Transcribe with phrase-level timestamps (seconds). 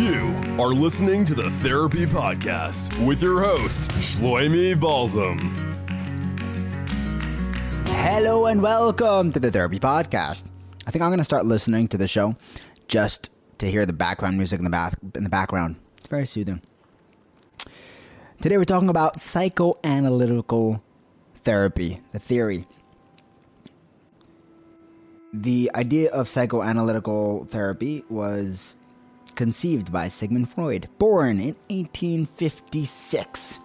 [0.00, 5.38] You are listening to the Therapy Podcast with your host, Shloimi Balsam.
[7.84, 10.46] Hello and welcome to the Therapy Podcast.
[10.86, 12.34] I think I'm going to start listening to the show
[12.88, 13.28] just
[13.58, 15.76] to hear the background music in the back in the background.
[15.98, 16.62] It's very soothing.
[18.40, 20.80] Today we're talking about psychoanalytical
[21.42, 22.66] therapy, the theory.
[25.34, 28.76] The idea of psychoanalytical therapy was
[29.40, 33.58] conceived by Sigmund Freud, born in 1856.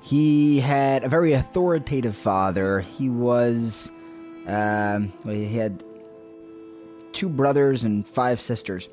[0.00, 2.80] He had a very authoritative father.
[2.80, 3.92] He was,
[4.48, 5.84] um, well, he had
[7.12, 8.88] two brothers and five sisters.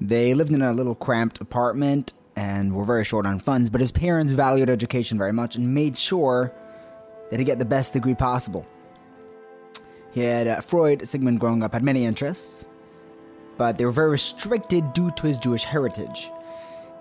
[0.00, 3.90] They lived in a little cramped apartment and were very short on funds, but his
[3.90, 6.54] parents valued education very much and made sure
[7.32, 8.64] that he get the best degree possible.
[10.12, 12.66] He had uh, Freud, Sigmund growing up, had many interests
[13.56, 16.30] but they were very restricted due to his Jewish heritage.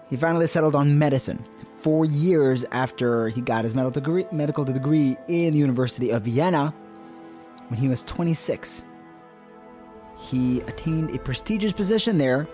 [0.09, 1.45] He finally settled on medicine.
[1.77, 6.73] Four years after he got his medical degree, medical degree in the University of Vienna,
[7.67, 8.83] when he was 26,
[10.17, 12.47] he attained a prestigious position there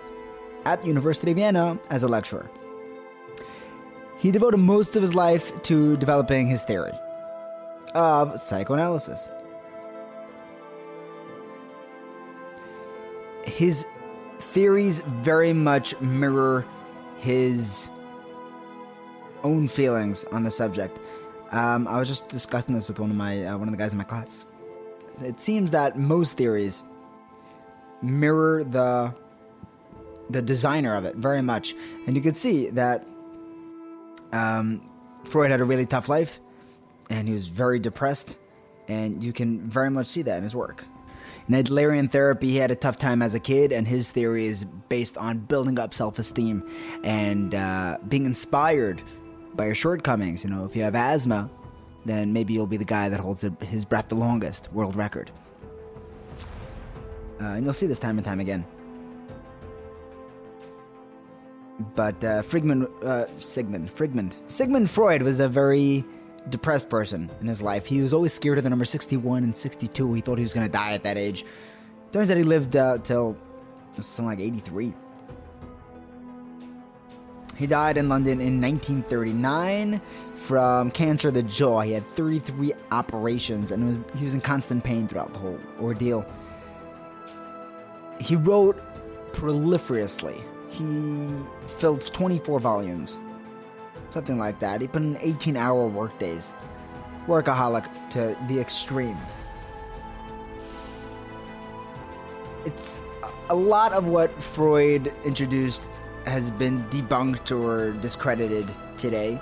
[0.66, 2.50] at the University of Vienna as a lecturer.
[4.18, 6.92] He devoted most of his life to developing his theory
[7.96, 9.30] of psychoanalysis.
[13.62, 13.86] His
[14.40, 16.66] theories very much mirror
[17.20, 17.92] his
[19.44, 20.98] own feelings on the subject.
[21.52, 23.92] Um, I was just discussing this with one of my uh, one of the guys
[23.92, 24.48] in my class.
[25.20, 26.82] It seems that most theories
[28.02, 29.14] mirror the
[30.32, 31.76] the designer of it very much,
[32.08, 33.06] and you can see that
[34.32, 34.84] um,
[35.24, 36.40] Freud had a really tough life,
[37.12, 38.40] and he was very depressed,
[38.88, 40.84] and you can very much see that in his work.
[41.48, 44.64] In Adlerian therapy, he had a tough time as a kid, and his theory is
[44.64, 46.64] based on building up self esteem
[47.04, 49.02] and uh, being inspired
[49.56, 50.44] by your shortcomings.
[50.44, 51.50] You know, if you have asthma,
[52.06, 55.32] then maybe you'll be the guy that holds his breath the longest, world record.
[57.40, 58.66] Uh, and you'll see this time and time again.
[61.96, 66.06] But uh, uh, Sigmund, Frigmund, Sigmund Freud was a very
[66.50, 67.86] depressed person in his life.
[67.86, 70.14] He was always scared of the number 61 and 62.
[70.14, 71.46] He thought he was going to die at that age.
[72.12, 73.38] Turns out he lived uh, till
[74.00, 74.94] something like 83.
[77.58, 80.02] He died in London in 1939
[80.34, 81.82] from cancer of the jaw.
[81.82, 86.26] He had 33 operations and was, he was in constant pain throughout the whole ordeal.
[88.20, 88.82] He wrote
[89.34, 90.42] proliferously.
[90.70, 91.28] He
[91.68, 93.20] filled 24 volumes
[94.14, 94.82] something like that.
[94.82, 96.54] He put in 18 hour workdays.
[97.28, 99.18] Workaholic to the extreme.
[102.66, 103.02] It's
[103.50, 105.90] a lot of what Freud introduced
[106.26, 108.68] has been debunked or discredited
[108.98, 109.42] today,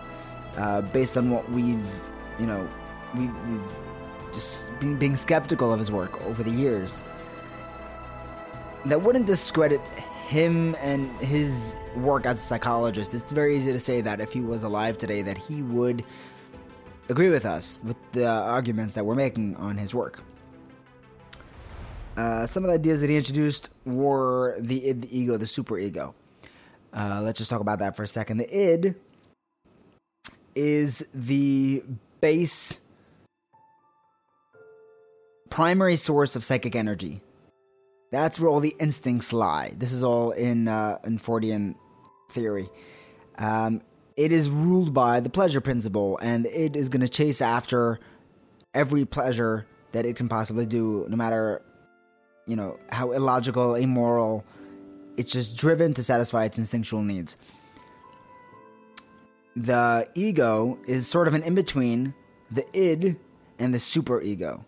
[0.57, 1.91] uh, based on what we've,
[2.39, 2.67] you know,
[3.15, 3.61] we, we've
[4.33, 7.01] just been being skeptical of his work over the years.
[8.85, 9.81] That wouldn't discredit
[10.29, 14.41] him and his work as a psychologist, it's very easy to say that if he
[14.41, 16.03] was alive today, that he would
[17.09, 20.21] agree with us with the arguments that we're making on his work.
[22.15, 26.13] Uh, some of the ideas that he introduced were the id, the ego, the superego.
[26.93, 28.37] Uh, let's just talk about that for a second.
[28.37, 28.93] The id
[30.53, 31.83] is the
[32.21, 32.81] base
[35.49, 37.23] primary source of psychic energy.
[38.11, 39.73] That's where all the instincts lie.
[39.77, 41.75] This is all in uh, in Freudian
[42.29, 42.69] theory.
[43.37, 43.81] Um,
[44.17, 47.99] it is ruled by the pleasure principle, and it is going to chase after
[48.73, 51.61] every pleasure that it can possibly do, no matter,
[52.45, 54.45] you know, how illogical, immoral.
[55.17, 57.37] It's just driven to satisfy its instinctual needs.
[59.55, 62.13] The ego is sort of an in between
[62.51, 63.17] the id
[63.57, 64.63] and the superego.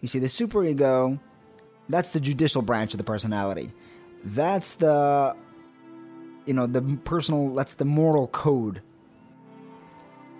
[0.00, 1.18] You see, the superego,
[1.88, 3.70] that's the judicial branch of the personality.
[4.24, 5.36] That's the,
[6.46, 8.80] you know, the personal, that's the moral code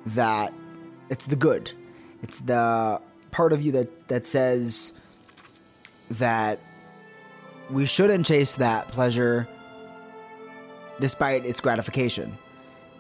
[0.06, 0.52] that
[1.10, 1.72] it's the good.
[2.22, 3.00] It's the
[3.30, 4.92] part of you that, that says
[6.10, 6.60] that
[7.70, 9.48] we shouldn't chase that pleasure
[11.00, 12.38] despite its gratification.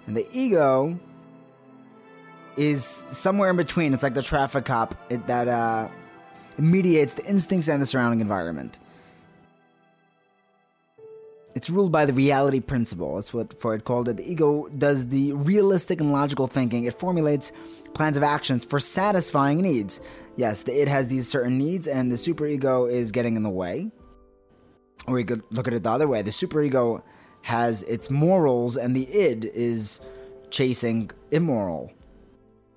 [0.06, 0.98] And the ego
[2.56, 3.94] is somewhere in between.
[3.94, 5.88] It's like the traffic cop that uh,
[6.58, 8.78] mediates the instincts and the surrounding environment.
[11.54, 13.14] It's ruled by the reality principle.
[13.14, 14.16] That's what Freud called it.
[14.16, 16.84] The ego does the realistic and logical thinking.
[16.84, 17.52] It formulates
[17.94, 20.00] plans of actions for satisfying needs.
[20.36, 23.92] Yes, the it has these certain needs, and the superego is getting in the way.
[25.06, 26.22] Or you could look at it the other way.
[26.22, 27.02] The superego
[27.42, 30.00] has its morals, and the id is
[30.50, 31.92] chasing immoral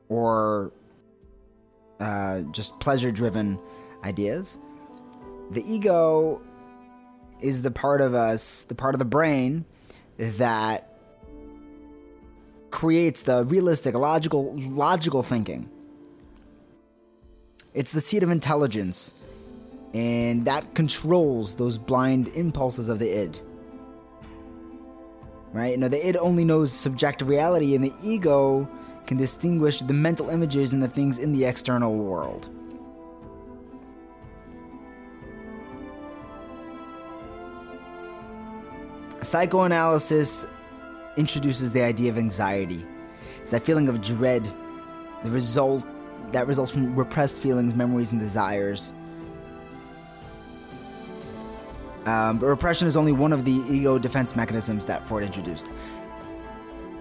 [0.09, 0.71] or
[1.99, 3.59] uh, just pleasure driven
[4.03, 4.59] ideas.
[5.51, 6.41] The ego
[7.41, 9.65] is the part of us, the part of the brain
[10.17, 10.97] that
[12.71, 15.69] creates the realistic, logical, logical thinking.
[17.73, 19.13] It's the seat of intelligence,
[19.93, 23.39] and that controls those blind impulses of the id.
[25.53, 25.77] Right?
[25.77, 28.67] Know, the id only knows subjective reality, and the ego
[29.07, 32.49] can distinguish the mental images and the things in the external world.
[39.23, 40.45] Psychoanalysis
[41.15, 42.85] introduces the idea of anxiety.
[43.39, 44.43] It's that feeling of dread,
[45.23, 45.85] the result
[46.31, 48.91] that results from repressed feelings, memories, and desires.
[52.05, 55.71] Um, but repression is only one of the ego defense mechanisms that Freud introduced.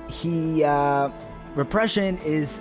[0.09, 1.11] He uh,
[1.57, 2.61] repression is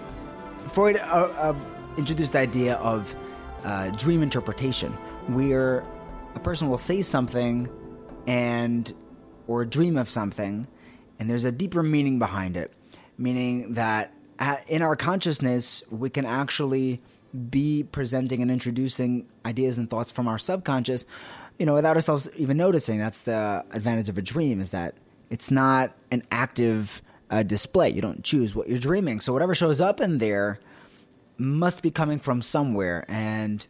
[0.70, 1.56] Freud uh, uh,
[1.98, 3.16] introduced the idea of
[3.64, 4.92] uh, dream interpretation,
[5.28, 5.84] where
[6.34, 7.70] a person will say something
[8.26, 8.92] and
[9.48, 10.68] or dream of something,
[11.20, 12.74] and there's a deeper meaning behind it,
[13.18, 14.12] meaning that
[14.68, 17.02] in our consciousness we can actually
[17.50, 21.06] be presenting and introducing ideas and thoughts from our subconscious,
[21.60, 22.98] you know, without ourselves even noticing.
[22.98, 24.96] That's the advantage of a dream is that
[25.30, 27.90] it's not an active uh, display.
[27.90, 29.20] You don't choose what you're dreaming.
[29.20, 30.60] So whatever shows up in there
[31.38, 33.06] must be coming from somewhere.
[33.08, 33.66] And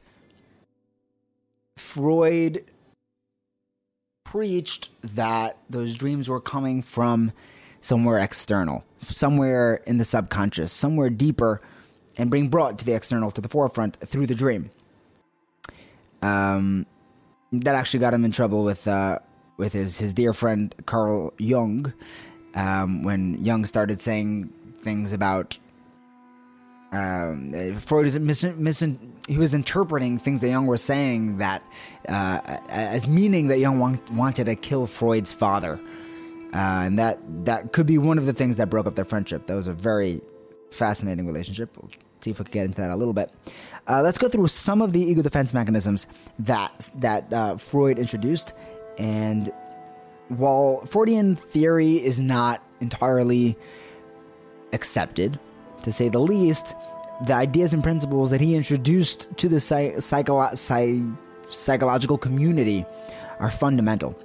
[1.77, 2.65] Freud
[4.23, 7.31] preached that those dreams were coming from
[7.81, 11.61] somewhere external, somewhere in the subconscious, somewhere deeper,
[12.17, 14.71] and being brought to the external, to the forefront through the dream.
[16.21, 16.85] Um,
[17.51, 19.19] that actually got him in trouble with uh,
[19.57, 21.93] with his his dear friend Carl Jung,
[22.55, 25.57] um, when Jung started saying things about
[26.91, 28.85] um, Freud was mis- mis-
[29.27, 31.63] he was interpreting things that Jung was saying that
[32.07, 35.79] uh, as meaning that Jung want- wanted to kill Freud's father,
[36.53, 39.47] uh, and that that could be one of the things that broke up their friendship.
[39.47, 40.21] That was a very
[40.71, 41.75] fascinating relationship.
[41.75, 41.91] We'll
[42.21, 43.31] see if we can get into that a little bit.
[43.87, 46.07] Uh, let's go through some of the ego defense mechanisms
[46.39, 48.53] that that uh, Freud introduced,
[48.97, 49.51] and
[50.29, 53.57] while Freudian theory is not entirely
[54.73, 55.39] accepted,
[55.83, 56.75] to say the least,
[57.25, 61.01] the ideas and principles that he introduced to the psych- psycho- psych-
[61.47, 62.85] psychological community
[63.39, 64.17] are fundamental.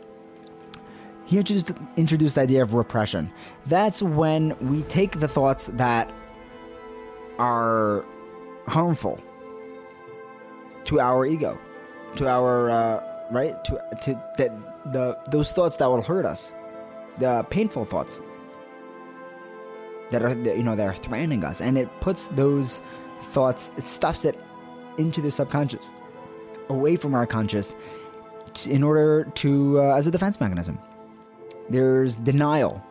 [1.26, 3.30] He introduced, introduced the idea of repression.
[3.66, 6.12] That's when we take the thoughts that
[7.38, 8.04] are
[8.66, 9.20] harmful
[10.84, 11.58] to our ego,
[12.16, 14.50] to our uh, right, to to that
[14.86, 16.52] the those thoughts that will hurt us,
[17.18, 18.20] the painful thoughts
[20.10, 22.80] that are you know that are threatening us, and it puts those
[23.22, 24.38] thoughts, it stuffs it
[24.98, 25.92] into the subconscious,
[26.68, 27.74] away from our conscious,
[28.66, 30.78] in order to uh, as a defense mechanism.
[31.68, 32.84] There's denial.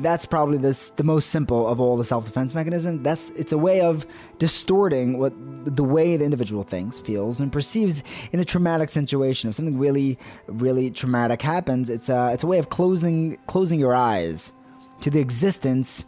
[0.00, 3.02] That's probably the the most simple of all the self defense mechanisms.
[3.02, 4.06] That's it's a way of
[4.38, 5.32] distorting what
[5.64, 9.50] the way the individual thinks, feels, and perceives in a traumatic situation.
[9.50, 13.94] If something really, really traumatic happens, it's a it's a way of closing closing your
[13.94, 14.52] eyes
[15.00, 16.04] to the existence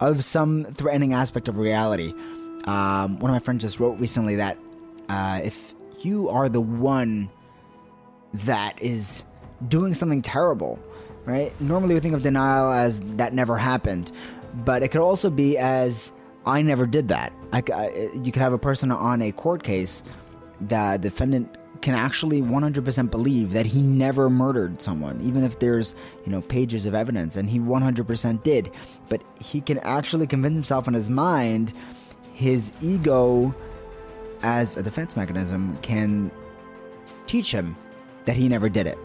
[0.00, 2.12] of some threatening aspect of reality.
[2.64, 4.58] Um, one of my friends just wrote recently that
[5.10, 7.30] uh, if you are the one
[8.32, 9.24] that is
[9.68, 10.82] doing something terrible
[11.24, 11.58] right?
[11.60, 14.12] Normally we think of denial as that never happened,
[14.64, 16.12] but it could also be as
[16.46, 17.32] I never did that.
[17.52, 20.02] Like uh, you could have a person on a court case,
[20.60, 26.32] the defendant can actually 100% believe that he never murdered someone, even if there's, you
[26.32, 28.70] know, pages of evidence, and he 100% did.
[29.08, 31.74] But he can actually convince himself in his mind,
[32.32, 33.54] his ego
[34.42, 36.30] as a defense mechanism can
[37.26, 37.76] teach him
[38.24, 38.98] that he never did it.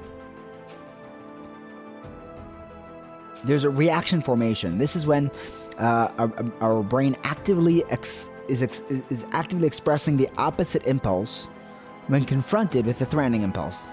[3.43, 4.77] There's a reaction formation.
[4.77, 5.31] This is when
[5.77, 6.31] uh, our,
[6.61, 11.45] our, brain actively ex- is, ex- is actively expressing the opposite impulse
[12.07, 13.87] when confronted with the threatening impulse.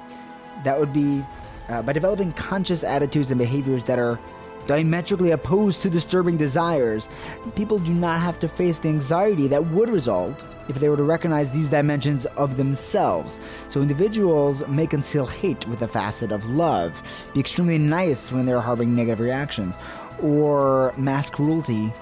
[0.64, 1.24] That would be
[1.68, 4.18] uh, by developing conscious attitudes and behaviors that are
[4.66, 7.08] diametrically opposed to disturbing desires.
[7.54, 11.02] People do not have to face the anxiety that would result if they were to
[11.02, 13.40] recognize these dimensions of themselves.
[13.68, 17.02] So individuals may conceal hate with a facet of love,
[17.34, 19.76] be extremely nice when they're harboring negative reactions,
[20.22, 21.92] or mask cruelty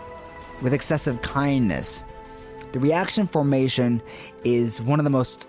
[0.63, 2.05] with excessive kindness.
[2.73, 4.03] The reaction formation
[4.43, 5.47] is one of the most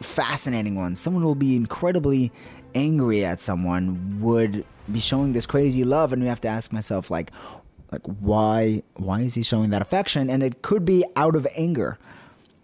[0.00, 1.00] fascinating ones.
[1.00, 2.32] Someone will be incredibly
[2.74, 7.10] angry at someone, would be showing this crazy love, and we have to ask myself,
[7.10, 7.30] like,
[7.92, 10.28] like why why is he showing that affection?
[10.28, 11.98] And it could be out of anger.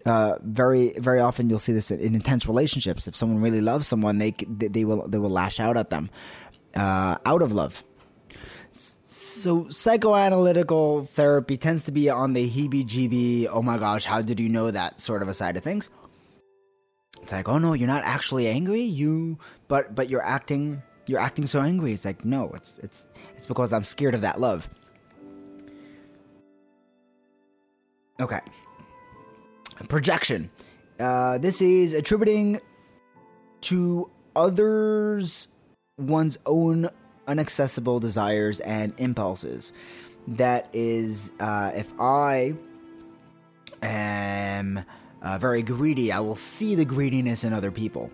[0.05, 3.07] Uh, very very often you'll see this in, in, intense relationships.
[3.07, 6.09] If someone really loves someone, they they will they will lash out at them
[6.75, 7.83] uh, out of love.
[9.03, 14.47] So psychoanalytical therapy tends to be on the heebie-jeebie, oh my gosh, how did you
[14.47, 15.89] know that sort of a side of things.
[17.21, 21.45] It's like, oh no, you're not actually angry, you but but you're acting you're acting
[21.45, 21.93] so angry.
[21.93, 24.69] It's like, no, it's it's it's because I'm scared of that love.
[28.19, 28.39] Okay.
[29.87, 30.49] Projection.
[30.99, 32.59] Uh, this is attributing
[33.61, 35.47] to others
[35.97, 36.89] one's own
[37.27, 39.73] inaccessible desires and impulses.
[40.27, 42.53] That is, uh, if I
[43.81, 44.85] am
[45.21, 48.11] uh, very greedy, I will see the greediness in other people,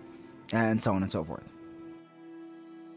[0.52, 1.46] and so on and so forth.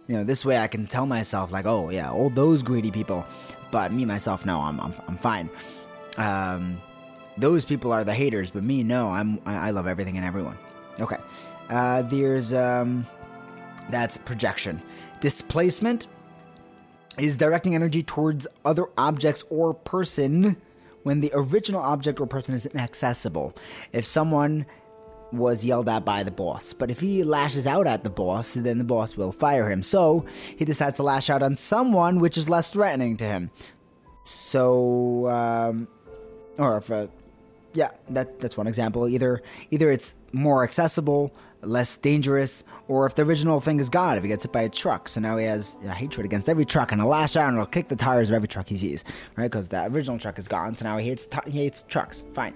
[0.07, 3.25] You know, this way I can tell myself, like, oh, yeah, all those greedy people,
[3.71, 5.49] but me, myself, no, I'm, I'm, I'm fine.
[6.17, 6.81] Um,
[7.37, 10.57] those people are the haters, but me, no, I'm, I love everything and everyone.
[10.99, 11.17] Okay.
[11.69, 13.05] Uh, there's, um,
[13.89, 14.81] that's projection.
[15.21, 16.07] Displacement
[17.17, 20.57] is directing energy towards other objects or person
[21.03, 23.53] when the original object or person is inaccessible.
[23.91, 24.65] If someone
[25.31, 28.77] was yelled at by the boss, but if he lashes out at the boss, then
[28.77, 29.81] the boss will fire him.
[29.81, 30.25] So
[30.58, 33.51] he decides to lash out on someone which is less threatening to him.
[34.24, 35.88] So, um,
[36.58, 37.08] or if, uh,
[37.74, 39.08] yeah, that, that's one example.
[39.08, 39.41] Either
[39.72, 44.27] either it's more accessible, less dangerous, or if the original thing is gone, if he
[44.27, 45.07] gets hit by a truck.
[45.07, 47.65] So now he has a hatred against every truck and a lash out and he'll
[47.65, 49.05] kick the tires of every truck he sees,
[49.38, 49.45] right?
[49.45, 50.75] Because that original truck is gone.
[50.75, 52.25] So now he hates, t- he hates trucks.
[52.33, 52.53] Fine.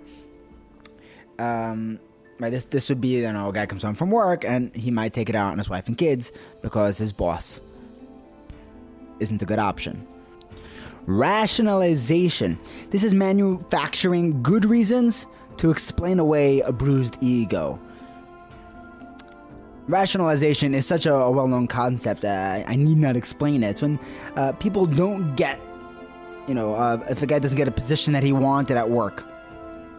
[1.40, 2.02] Um,
[2.38, 4.92] right, this, this would be, you know, a guy comes home from work and he
[4.92, 7.62] might take it out on his wife and kids because his boss
[9.22, 10.06] isn't a good option.
[11.06, 12.60] Rationalization.
[12.90, 17.80] This is manufacturing good reasons to explain away a bruised ego
[19.88, 22.26] rationalization is such a, a well-known concept.
[22.26, 23.70] Uh, I need not explain it.
[23.72, 24.00] It's when
[24.36, 25.62] uh, people don't get,
[26.48, 29.24] you know, uh, if a guy doesn't get a position that he wanted at work,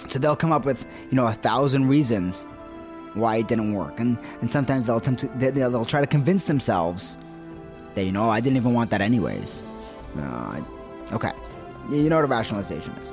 [0.08, 2.46] so they'll come up with, you know, a thousand reasons
[3.14, 6.44] why it didn't work, and and sometimes they'll attempt to, they, they'll try to convince
[6.44, 7.16] themselves
[7.94, 9.62] that you know I didn't even want that anyways.
[11.12, 11.32] Okay,
[11.90, 13.10] you know what a rationalization is.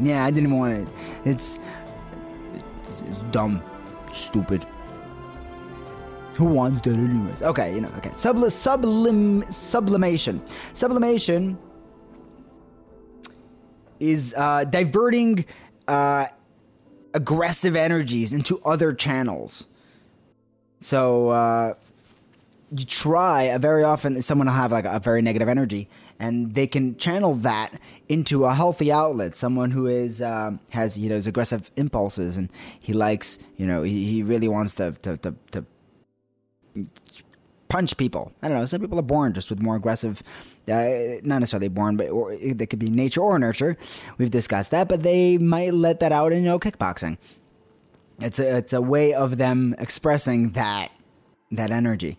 [0.00, 0.88] Yeah, I didn't want it.
[1.24, 1.58] It's,
[2.88, 3.62] it's, it's dumb,
[4.10, 4.66] stupid.
[6.34, 7.42] Who wants that anyways?
[7.42, 8.10] Okay, you know, okay.
[8.10, 10.42] Subli- sublim- sublimation.
[10.72, 11.58] Sublimation
[14.00, 15.44] is uh, diverting
[15.86, 16.26] uh,
[17.14, 19.68] aggressive energies into other channels.
[20.80, 21.74] So uh,
[22.76, 23.50] you try.
[23.50, 27.34] Uh, very often, someone will have like a very negative energy, and they can channel
[27.34, 27.74] that
[28.08, 29.36] into a healthy outlet.
[29.36, 33.82] Someone who is um, has you know his aggressive impulses, and he likes you know
[33.82, 35.66] he, he really wants to to, to, to
[37.72, 38.32] punch people.
[38.42, 38.66] I don't know.
[38.66, 40.22] Some people are born just with more aggressive,
[40.68, 43.78] uh, not necessarily born, but or, they could be nature or nurture.
[44.18, 47.16] We've discussed that, but they might let that out in you know kickboxing.
[48.20, 50.92] It's a it's a way of them expressing that
[51.50, 52.18] that energy.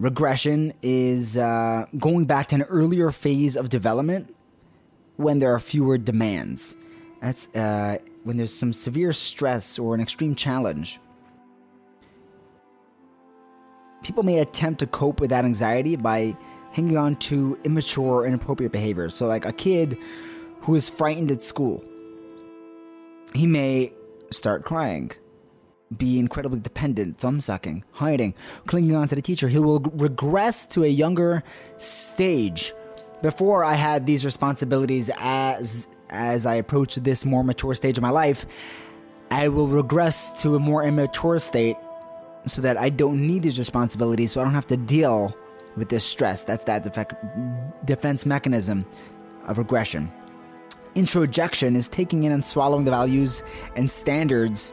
[0.00, 4.34] Regression is uh, going back to an earlier phase of development
[5.16, 6.74] when there are fewer demands.
[7.20, 10.98] That's uh, when there's some severe stress or an extreme challenge
[14.04, 16.36] people may attempt to cope with that anxiety by
[16.72, 19.14] hanging on to immature or inappropriate behaviors.
[19.14, 19.98] So, like a kid
[20.60, 21.84] who is frightened at school,
[23.34, 23.92] he may
[24.30, 25.10] start crying,
[25.96, 28.34] be incredibly dependent, thumb sucking, hiding,
[28.66, 29.48] clinging on to the teacher.
[29.48, 31.42] He will regress to a younger
[31.78, 32.72] stage.
[33.22, 38.10] Before I had these responsibilities as as I approach this more mature stage of my
[38.10, 38.46] life,
[39.30, 41.76] I will regress to a more immature state
[42.46, 45.34] so that I don't need these responsibilities, so I don't have to deal
[45.76, 46.44] with this stress.
[46.44, 46.84] That's that
[47.84, 48.84] defense mechanism
[49.46, 50.12] of regression.
[50.94, 53.42] Introjection is taking in and swallowing the values
[53.76, 54.72] and standards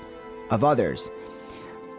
[0.51, 1.09] of others.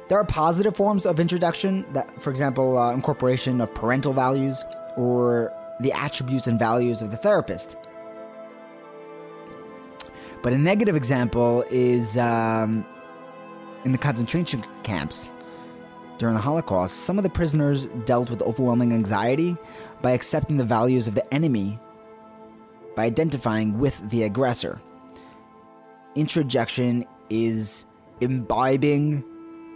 [0.08, 4.62] There are positive forms of introjection, that, for example, uh, incorporation of parental values
[4.96, 7.76] or the attributes and values of the therapist.
[10.42, 12.84] But a negative example is um,
[13.84, 15.32] in the concentration camps
[16.22, 19.56] during the Holocaust, some of the prisoners dealt with overwhelming anxiety
[20.02, 21.80] by accepting the values of the enemy
[22.94, 24.80] by identifying with the aggressor.
[26.14, 27.86] Introjection is
[28.20, 29.24] imbibing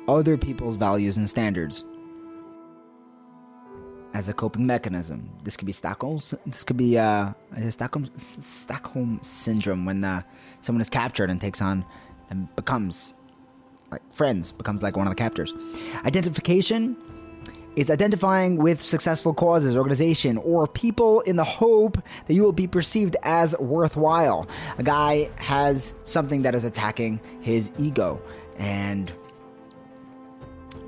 [0.07, 1.85] other people's values and standards
[4.15, 5.29] as a coping mechanism.
[5.43, 6.21] This could be Stockholm.
[6.47, 7.33] This could be uh,
[7.71, 10.23] Stockholm Stockholm syndrome when uh,
[10.61, 11.85] someone is captured and takes on
[12.31, 13.15] and becomes
[13.91, 15.53] like friends, becomes like one of the captors.
[16.05, 16.97] Identification
[17.77, 22.67] is identifying with successful causes, organization, or people in the hope that you will be
[22.67, 24.49] perceived as worthwhile.
[24.79, 28.21] A guy has something that is attacking his ego,
[28.59, 29.13] and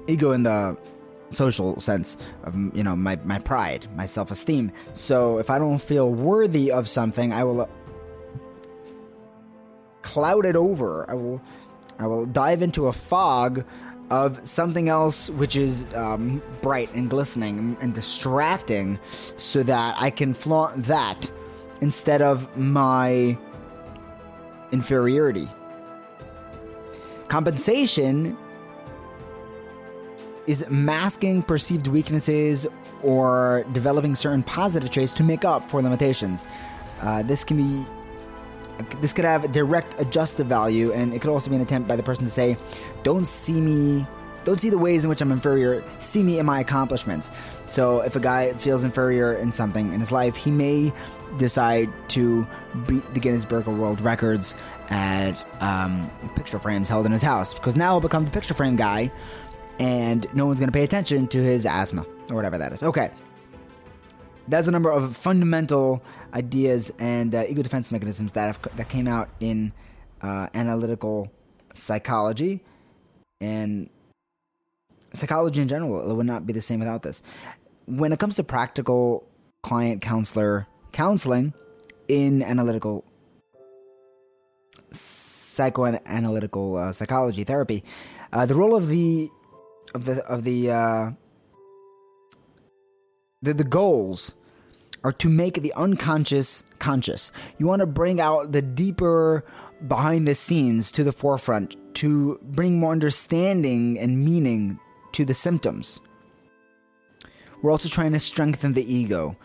[0.06, 0.76] ego in the
[1.30, 6.10] social sense of you know my, my pride my self-esteem so if i don't feel
[6.10, 7.68] worthy of something i will
[10.00, 11.38] cloud it over i will
[11.98, 13.64] i will dive into a fog
[14.10, 18.98] of something else which is um, bright and glistening and distracting
[19.36, 21.30] so that I can flaunt that
[21.80, 23.38] instead of my
[24.72, 25.48] inferiority.
[27.28, 28.36] Compensation
[30.46, 32.66] is masking perceived weaknesses
[33.02, 36.46] or developing certain positive traits to make up for limitations.
[37.02, 37.86] Uh, this can be
[39.00, 41.96] this could have a direct adjusted value, and it could also be an attempt by
[41.96, 42.56] the person to say,
[43.02, 44.06] "Don't see me."
[44.44, 45.84] Don't see the ways in which I'm inferior.
[45.98, 47.30] See me in my accomplishments.
[47.66, 50.90] So, if a guy feels inferior in something in his life, he may
[51.36, 52.46] decide to
[52.86, 54.54] beat the Guinness Book of World Records
[54.88, 58.76] at um, picture frames held in his house because now he'll become the picture frame
[58.76, 59.12] guy,
[59.78, 62.82] and no one's going to pay attention to his asthma or whatever that is.
[62.82, 63.10] Okay,
[64.48, 66.02] that's a number of fundamental
[66.34, 69.72] ideas and uh, ego defense mechanisms that have, that came out in
[70.22, 71.30] uh, analytical
[71.74, 72.60] psychology
[73.40, 73.88] and
[75.12, 76.10] psychology in general.
[76.10, 77.22] It would not be the same without this.
[77.86, 79.26] When it comes to practical
[79.62, 81.54] client counselor counseling
[82.06, 83.04] in analytical
[84.92, 87.84] psychoanalytical uh, psychology therapy,
[88.32, 89.28] uh, the role of the
[89.94, 91.10] of the of the uh,
[93.42, 94.32] the, the goals
[95.04, 97.32] are to make the unconscious conscious.
[97.58, 99.44] You want to bring out the deeper
[99.86, 104.78] behind the scenes to the forefront to bring more understanding and meaning
[105.12, 106.00] to the symptoms.
[107.62, 109.36] We're also trying to strengthen the ego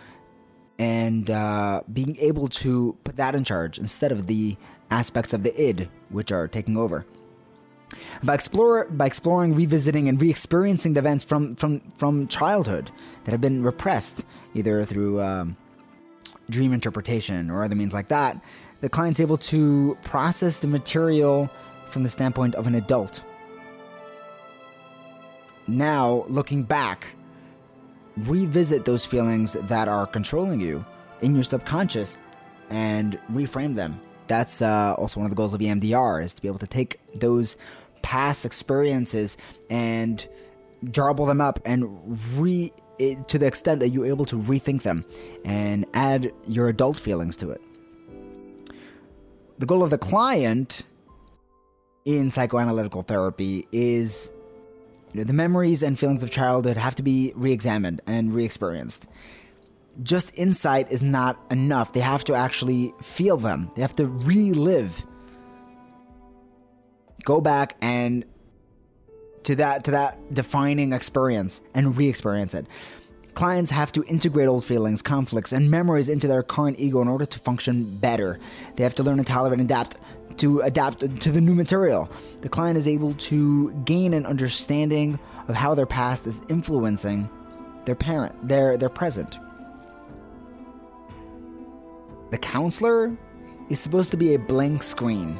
[0.78, 4.58] and uh, being able to put that in charge instead of the
[4.92, 7.06] aspects of the id which are taking over.
[8.24, 12.92] By, explore, by exploring, revisiting, and re-experiencing the events from, from, from childhood
[13.24, 15.58] that have been repressed, either through um,
[16.50, 18.42] dream interpretation or other means like that,
[18.82, 21.50] the client's able to process the material
[21.86, 23.24] from the standpoint of an adult.
[25.68, 27.16] Now, looking back,
[28.18, 30.86] revisit those feelings that are controlling you
[31.22, 32.18] in your subconscious
[32.70, 34.00] and reframe them.
[34.28, 37.00] That's uh, also one of the goals of EMDR is to be able to take
[37.16, 37.56] those
[38.04, 39.38] past experiences
[39.70, 40.28] and
[40.86, 41.88] jarble them up and
[42.38, 45.04] re eh, to the extent that you're able to rethink them
[45.44, 47.62] and add your adult feelings to it.
[49.58, 50.84] The goal of the client
[52.06, 54.32] in psychoanalytical therapy is
[55.14, 58.44] you know, the memories and feelings of childhood have to be re examined and re
[58.44, 59.08] experienced.
[60.02, 61.94] Just insight is not enough.
[61.94, 65.06] They have to actually feel them, they have to relive
[67.24, 68.26] go back and
[69.44, 72.66] to that to that defining experience and re-experience it.
[73.34, 77.26] Clients have to integrate old feelings, conflicts, and memories into their current ego in order
[77.26, 78.40] to function better.
[78.76, 79.98] They have to learn to tolerate and adapt
[80.38, 82.10] to adapt to the new material.
[82.42, 87.30] The client is able to gain an understanding of how their past is influencing
[87.86, 89.40] their parent, their their present.
[92.32, 93.16] The counselor
[93.70, 95.40] is supposed to be a blank screen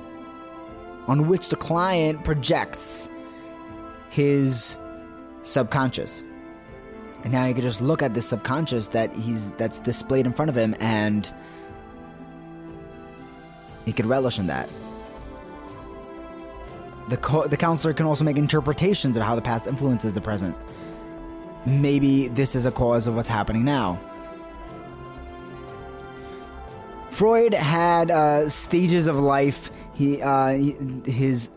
[1.08, 3.10] on which the client projects
[4.10, 4.78] his
[5.42, 6.24] subconscious.
[7.24, 10.50] And now he can just look at this subconscious that he's that's displayed in front
[10.50, 11.32] of him and
[13.86, 14.70] he could relish in that.
[17.10, 20.56] The, co- the counselor can also make interpretations of how the past influences the present.
[21.66, 24.00] Maybe this is a cause of what's happening now.
[27.12, 29.70] Freud had uh, stages of life.
[29.94, 30.58] He, uh,
[31.06, 31.52] his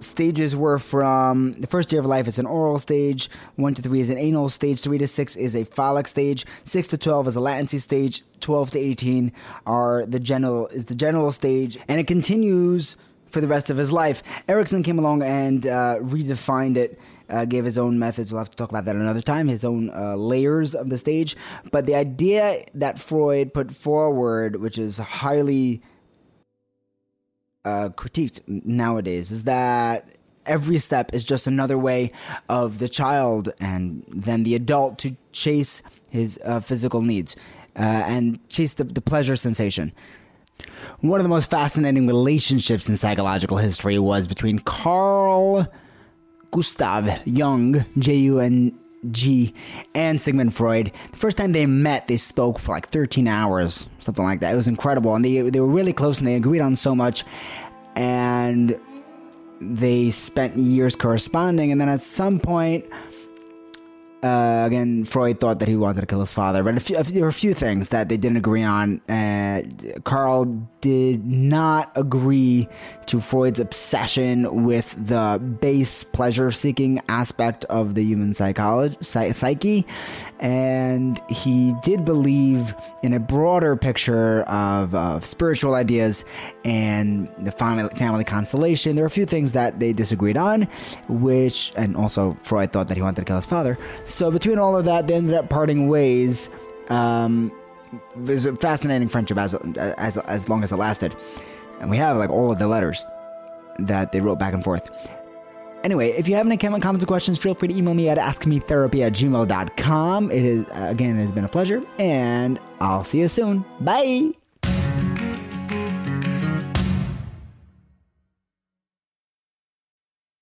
[0.00, 4.00] stages were from the first year of life is an oral stage, one to three
[4.00, 7.36] is an anal stage, three to six is a phallic stage, six to twelve is
[7.36, 9.32] a latency stage, twelve to eighteen
[9.66, 12.96] are the general is the general stage, and it continues
[13.30, 14.22] for the rest of his life.
[14.48, 16.98] Erikson came along and uh, redefined it.
[17.30, 18.30] Uh, gave his own methods.
[18.30, 19.48] We'll have to talk about that another time.
[19.48, 21.34] His own uh, layers of the stage,
[21.70, 25.80] but the idea that Freud put forward, which is highly
[27.64, 32.10] uh, critiqued nowadays is that every step is just another way
[32.48, 37.36] of the child and then the adult to chase his uh, physical needs
[37.76, 39.92] uh, and chase the, the pleasure sensation.
[41.00, 45.66] One of the most fascinating relationships in psychological history was between Carl
[46.50, 48.78] Gustav Jung, J U N
[49.10, 49.54] G,
[49.94, 50.92] and Sigmund Freud.
[51.10, 54.52] The first time they met, they spoke for like 13 hours, something like that.
[54.52, 55.14] It was incredible.
[55.14, 57.24] And they, they were really close and they agreed on so much.
[57.96, 58.78] And
[59.60, 61.72] they spent years corresponding.
[61.72, 62.84] And then at some point,
[64.22, 67.22] uh, again, Freud thought that he wanted to kill his father, but a few, there
[67.22, 69.00] were a few things that they didn't agree on.
[69.08, 69.62] Uh,
[70.04, 70.44] Carl
[70.80, 72.68] did not agree
[73.06, 79.84] to Freud's obsession with the base pleasure seeking aspect of the human psychology, psyche,
[80.42, 82.74] and he did believe
[83.04, 86.24] in a broader picture of, of spiritual ideas
[86.64, 88.96] and the family, family constellation.
[88.96, 90.62] There were a few things that they disagreed on,
[91.08, 93.78] which, and also Freud thought that he wanted to kill his father.
[94.04, 96.50] So between all of that, they ended up parting ways.
[96.88, 97.52] Um,
[98.16, 101.14] it was a fascinating friendship as, as, as long as it lasted.
[101.80, 103.06] And we have like all of the letters
[103.78, 104.88] that they wrote back and forth.
[105.84, 109.00] Anyway, if you have any comments or questions, feel free to email me at askmetherapy
[109.00, 110.30] at gmail.com.
[110.30, 113.64] It is, uh, again, it has been a pleasure, and I'll see you soon.
[113.80, 114.41] Bye.